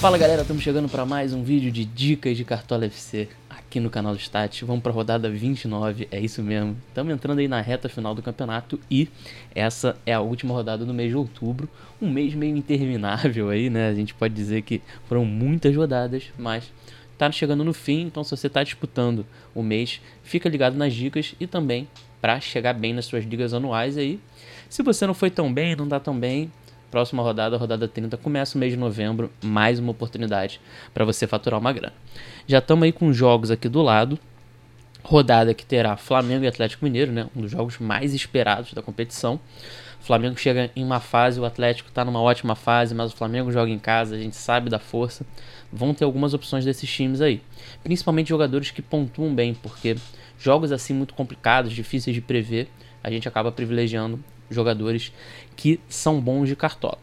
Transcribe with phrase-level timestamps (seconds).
[0.00, 3.90] Fala galera, estamos chegando para mais um vídeo de dicas de Cartola FC aqui no
[3.90, 4.64] canal do Stat.
[4.64, 6.76] Vamos para a rodada 29, é isso mesmo.
[6.86, 9.08] Estamos entrando aí na reta final do campeonato e
[9.52, 11.68] essa é a última rodada do mês de outubro.
[12.00, 13.88] Um mês meio interminável aí, né?
[13.88, 16.72] A gente pode dizer que foram muitas rodadas, mas
[17.18, 21.34] tá chegando no fim, então se você está disputando o mês, fica ligado nas dicas
[21.40, 21.88] e também
[22.20, 24.20] para chegar bem nas suas ligas anuais aí.
[24.68, 26.52] Se você não foi tão bem, não dá tão bem,
[26.90, 30.58] Próxima rodada, rodada 30, começa o mês de novembro, mais uma oportunidade
[30.94, 31.92] para você faturar uma grana.
[32.46, 34.18] Já estamos aí com jogos aqui do lado.
[35.02, 37.28] Rodada que terá Flamengo e Atlético Mineiro, né?
[37.36, 39.38] Um dos jogos mais esperados da competição.
[40.00, 43.52] O Flamengo chega em uma fase, o Atlético está numa ótima fase, mas o Flamengo
[43.52, 45.26] joga em casa, a gente sabe da força.
[45.70, 47.42] Vão ter algumas opções desses times aí.
[47.84, 49.96] Principalmente jogadores que pontuam bem, porque
[50.38, 52.66] jogos assim muito complicados, difíceis de prever,
[53.04, 54.18] a gente acaba privilegiando
[54.50, 55.12] jogadores
[55.56, 56.98] que são bons de cartola.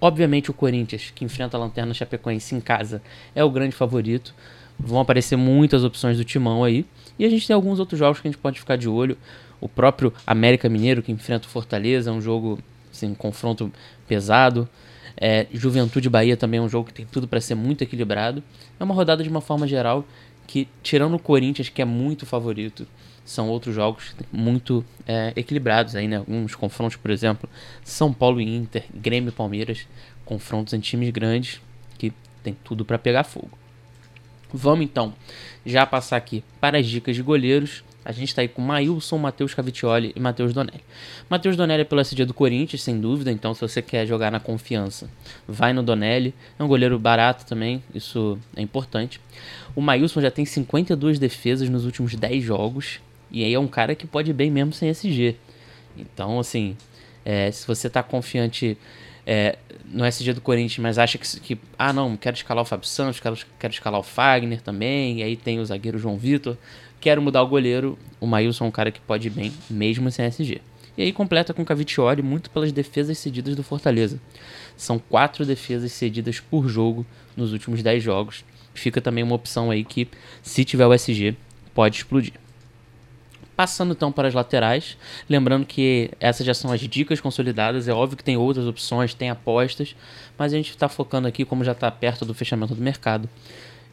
[0.00, 3.00] Obviamente o Corinthians, que enfrenta a Lanterna Chapecoense em casa,
[3.34, 4.34] é o grande favorito.
[4.78, 6.84] Vão aparecer muitas opções do timão aí.
[7.18, 9.16] E a gente tem alguns outros jogos que a gente pode ficar de olho.
[9.60, 12.58] O próprio América Mineiro, que enfrenta o Fortaleza, é um jogo,
[12.92, 13.72] assim, um confronto
[14.06, 14.68] pesado.
[15.16, 18.42] É, Juventude Bahia também é um jogo que tem tudo para ser muito equilibrado.
[18.78, 20.04] É uma rodada de uma forma geral
[20.46, 22.86] que, tirando o Corinthians, que é muito favorito,
[23.24, 26.18] são outros jogos muito é, equilibrados aí, né?
[26.18, 27.48] Alguns confrontos, por exemplo,
[27.82, 29.86] São Paulo e Inter, Grêmio e Palmeiras,
[30.24, 31.60] confrontos em times grandes
[31.98, 33.58] que tem tudo para pegar fogo.
[34.52, 35.12] Vamos então
[35.66, 37.82] já passar aqui para as dicas de goleiros.
[38.04, 40.84] A gente está aí com Maílson, Matheus Cavitioli e Matheus Donelli.
[41.28, 44.38] Matheus Donelli é pelo SD do Corinthians, sem dúvida, então se você quer jogar na
[44.38, 45.08] confiança,
[45.48, 46.34] vai no Donelli.
[46.58, 49.18] É um goleiro barato também, isso é importante.
[49.74, 53.00] O Maílson já tem 52 defesas nos últimos 10 jogos,
[53.34, 55.34] e aí é um cara que pode ir bem mesmo sem SG.
[55.98, 56.76] Então, assim,
[57.24, 58.78] é, se você tá confiante
[59.26, 62.86] é, no SG do Corinthians, mas acha que, que, ah, não, quero escalar o Fábio
[62.86, 66.56] Santos, quero, quero escalar o Fagner também, e aí tem o zagueiro João Vitor,
[67.00, 70.26] quero mudar o goleiro, o Maílson é um cara que pode ir bem, mesmo sem
[70.26, 70.60] SG.
[70.96, 74.20] E aí completa com Cavicchioli muito pelas defesas cedidas do Fortaleza.
[74.76, 77.04] São quatro defesas cedidas por jogo
[77.36, 78.44] nos últimos 10 jogos.
[78.72, 80.06] Fica também uma opção aí que,
[80.40, 81.36] se tiver o SG,
[81.74, 82.43] pode explodir.
[83.56, 84.96] Passando então para as laterais,
[85.28, 89.30] lembrando que essas já são as dicas consolidadas, é óbvio que tem outras opções, tem
[89.30, 89.94] apostas,
[90.36, 93.28] mas a gente está focando aqui, como já está perto do fechamento do mercado,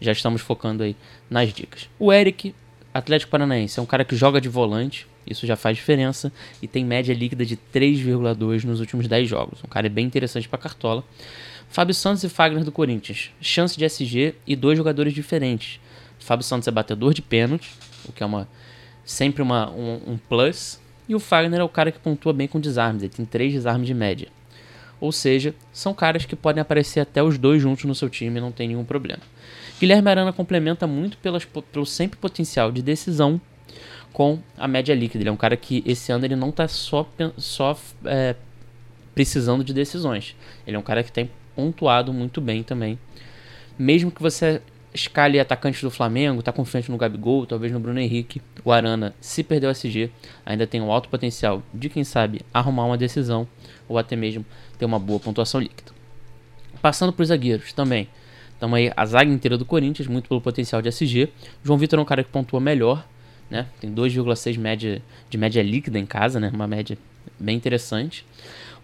[0.00, 0.96] já estamos focando aí
[1.28, 1.90] nas dicas.
[1.98, 2.54] O Eric,
[2.94, 6.32] Atlético Paranaense, é um cara que joga de volante, isso já faz diferença,
[6.62, 10.58] e tem média líquida de 3,2 nos últimos 10 jogos, um cara bem interessante para
[10.58, 11.04] cartola.
[11.68, 15.78] Fábio Santos e Fagner do Corinthians, chance de SG e dois jogadores diferentes.
[16.18, 17.70] Fábio Santos é batedor de pênalti,
[18.08, 18.48] o que é uma
[19.10, 20.80] sempre uma, um, um, plus.
[21.08, 23.88] E o Fagner é o cara que pontua bem com desarmes, ele tem 3 desarmes
[23.88, 24.28] de média.
[25.00, 28.40] Ou seja, são caras que podem aparecer até os dois juntos no seu time e
[28.40, 29.22] não tem nenhum problema.
[29.80, 33.40] Guilherme Arana complementa muito pelas, pelo sempre potencial de decisão
[34.12, 35.22] com a média líquida.
[35.22, 38.36] Ele é um cara que esse ano ele não está só, só é,
[39.12, 40.36] precisando de decisões.
[40.64, 42.96] Ele é um cara que tem pontuado muito bem também.
[43.76, 44.60] Mesmo que você
[44.92, 48.42] escale atacantes do Flamengo, tá confiante no Gabigol, talvez no Bruno Henrique.
[48.64, 50.10] O Arana, se perder o SG,
[50.44, 53.46] ainda tem um alto potencial de, quem sabe, arrumar uma decisão
[53.88, 54.44] ou até mesmo
[54.78, 55.92] ter uma boa pontuação líquida.
[56.82, 58.08] Passando para os zagueiros também.
[58.54, 61.30] Estamos aí a zaga inteira do Corinthians, muito pelo potencial de SG.
[61.64, 63.06] João Vitor é um cara que pontua melhor,
[63.50, 63.66] né?
[63.80, 66.50] Tem 2,6 média de média líquida em casa, né?
[66.52, 66.96] Uma média
[67.38, 68.24] bem interessante.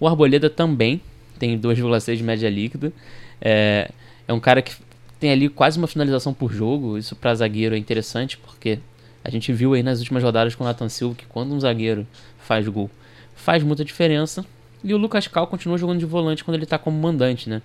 [0.01, 1.01] O Arboleda também
[1.39, 2.93] tem 2,6 de média líquida.
[3.41, 3.91] É,
[4.27, 4.75] é um cara que
[5.19, 6.99] tem ali quase uma finalização por jogo.
[6.99, 8.79] Isso para zagueiro é interessante porque
[9.25, 12.07] a gente viu aí nas últimas rodadas com o Nathan Silva que quando um zagueiro
[12.39, 12.91] faz gol,
[13.35, 14.45] faz muita diferença.
[14.85, 17.61] E o Lucas Cal continua jogando de volante quando ele está como mandante, né?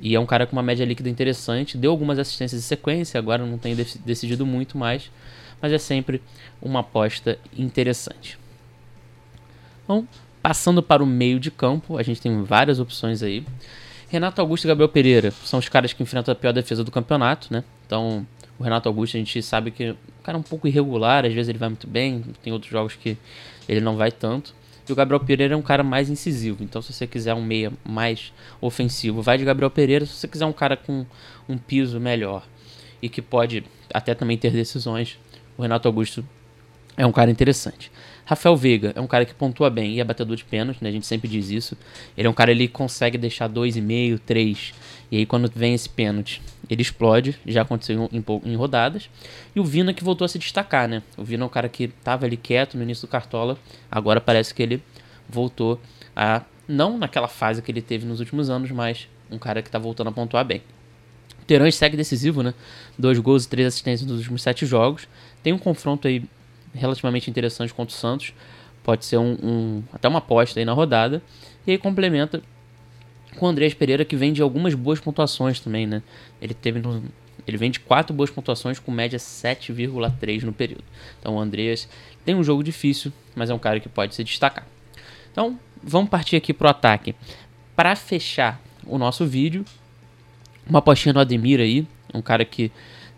[0.00, 3.44] E é um cara com uma média líquida interessante, deu algumas assistências de sequência, agora
[3.44, 5.10] não tem decidido muito mais,
[5.60, 6.20] mas é sempre
[6.60, 8.38] uma aposta interessante.
[9.84, 10.08] Então,
[10.42, 13.44] passando para o meio de campo, a gente tem várias opções aí.
[14.08, 17.52] Renato Augusto e Gabriel Pereira são os caras que enfrentam a pior defesa do campeonato,
[17.52, 17.64] né?
[17.86, 18.26] Então,
[18.58, 21.48] o Renato Augusto a gente sabe que o cara é um pouco irregular, às vezes
[21.48, 23.16] ele vai muito bem, tem outros jogos que
[23.68, 24.54] ele não vai tanto.
[24.88, 26.62] E o Gabriel Pereira é um cara mais incisivo.
[26.62, 30.04] Então, se você quiser um meia mais ofensivo, vai de Gabriel Pereira.
[30.04, 31.06] Se você quiser um cara com
[31.48, 32.46] um piso melhor
[33.00, 35.18] e que pode até também ter decisões,
[35.56, 36.24] o Renato Augusto
[36.96, 37.90] é um cara interessante.
[38.24, 40.88] Rafael Veiga é um cara que pontua bem e é batedor de pênalti, né?
[40.88, 41.76] A gente sempre diz isso.
[42.16, 44.74] Ele é um cara ele consegue deixar 2,5, 3.
[45.10, 47.38] E aí quando vem esse pênalti, ele explode.
[47.44, 49.10] Já aconteceu em, em, rodadas.
[49.54, 51.02] E o Vina que voltou a se destacar, né?
[51.18, 53.58] O Vina é um cara que tava ali quieto no início do Cartola.
[53.90, 54.82] Agora parece que ele
[55.28, 55.78] voltou
[56.16, 56.42] a.
[56.66, 60.08] Não naquela fase que ele teve nos últimos anos, mas um cara que tá voltando
[60.08, 60.62] a pontuar bem.
[61.46, 62.54] Terãs segue decisivo, né?
[62.98, 65.06] Dois gols e três assistências nos últimos sete jogos.
[65.42, 66.24] Tem um confronto aí
[66.74, 68.34] relativamente interessante contra o Santos.
[68.82, 71.22] Pode ser um, um até uma aposta aí na rodada.
[71.66, 72.42] E aí complementa
[73.36, 76.02] com o Andrés Pereira, que vem de algumas boas pontuações também, né?
[76.40, 77.02] Ele teve no,
[77.46, 80.84] ele vem de quatro boas pontuações com média 7,3 no período.
[81.20, 81.88] Então o Andreas
[82.24, 84.66] tem um jogo difícil, mas é um cara que pode se destacar.
[85.30, 87.14] Então vamos partir aqui pro ataque.
[87.76, 89.64] Para fechar o nosso vídeo,
[90.66, 92.70] uma apostinha no Ademir aí, um cara que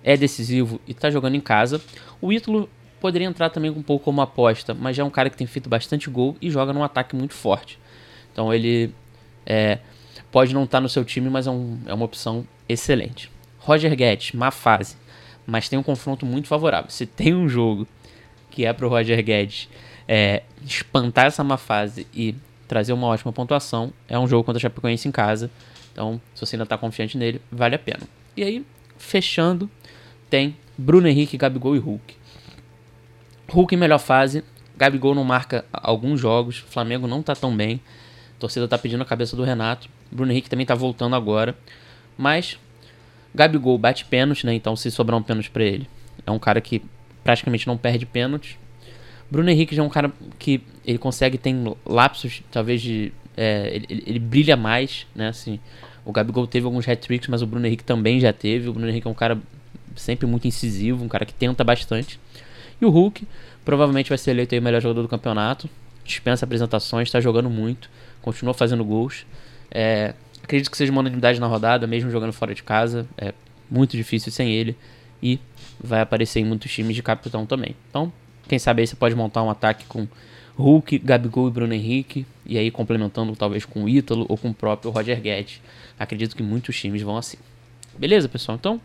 [0.03, 1.81] é decisivo e está jogando em casa.
[2.21, 2.69] O Ítalo
[3.07, 5.69] poderia entrar também um pouco como aposta, mas já é um cara que tem feito
[5.69, 7.79] bastante gol e joga num ataque muito forte.
[8.33, 8.93] Então ele
[9.47, 9.79] é,
[10.33, 13.31] pode não estar tá no seu time, mas é, um, é uma opção excelente.
[13.61, 14.97] Roger Guedes, má fase,
[15.47, 16.91] mas tem um confronto muito favorável.
[16.91, 17.87] Se tem um jogo
[18.51, 19.69] que é para o Roger Guedes
[20.09, 22.35] é, espantar essa má fase e
[22.67, 25.49] trazer uma ótima pontuação, é um jogo contra a Chapecoense em casa.
[25.93, 28.03] Então, se você ainda está confiante nele, vale a pena.
[28.37, 28.67] E aí,
[28.99, 29.71] fechando,
[30.29, 32.26] tem Bruno Henrique, Gabigol e Hulk.
[33.49, 34.45] Hulk em melhor fase,
[34.77, 37.81] Gabigol não marca alguns jogos, Flamengo não está tão bem,
[38.37, 41.57] a torcida está pedindo a cabeça do Renato, Bruno Henrique também está voltando agora,
[42.17, 42.59] mas
[43.35, 44.55] Gabigol bate pênalti, né?
[44.55, 45.89] Então, se sobrar um pênalti para ele,
[46.27, 46.83] é um cara que
[47.23, 48.59] praticamente não perde pênalti.
[49.31, 51.55] Bruno Henrique já é um cara que ele consegue ter
[51.85, 53.13] lapsos, talvez de.
[53.37, 55.29] É, ele, ele, brilha mais, né?
[55.29, 55.61] Assim,
[56.05, 58.69] o Gabigol teve alguns hat-tricks, mas o Bruno Henrique também já teve.
[58.69, 59.39] O Bruno Henrique é um cara
[59.95, 62.19] sempre muito incisivo, um cara que tenta bastante.
[62.81, 63.27] E o Hulk
[63.65, 65.69] provavelmente vai ser eleito aí o melhor jogador do campeonato.
[66.05, 67.91] Dispensa apresentações, está jogando muito,
[68.23, 69.27] continua fazendo gols.
[69.71, 73.07] É, acredito que seja uma unanimidade na rodada, mesmo jogando fora de casa.
[73.19, 73.35] É
[73.71, 74.77] muito difícil sem ele.
[75.23, 75.41] E
[75.83, 77.75] vai aparecer em muitos times de capitão também.
[77.91, 78.13] Então,
[78.49, 80.07] quem sabe aí você pode montar um ataque com
[80.57, 82.25] Hulk, Gabigol e Bruno Henrique.
[82.45, 85.61] E aí complementando talvez com o Ítalo ou com o próprio Roger Guedes.
[85.99, 87.39] Acredito que muitos times vão assim.
[87.99, 88.57] Beleza, pessoal?
[88.57, 88.81] Então,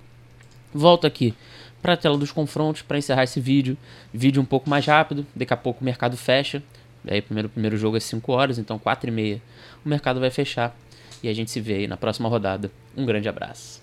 [0.73, 1.35] volto aqui
[1.81, 3.78] para a tela dos confrontos para encerrar esse vídeo.
[4.13, 5.25] Vídeo um pouco mais rápido.
[5.36, 6.62] Daqui a pouco o mercado fecha.
[7.07, 9.42] Aí primeiro primeiro jogo é 5 horas, então 4 e meia
[9.83, 10.75] o mercado vai fechar.
[11.24, 12.72] E a gente se vê aí na próxima rodada.
[12.95, 13.81] Um grande abraço.